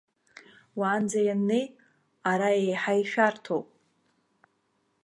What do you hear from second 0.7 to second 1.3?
Уанӡа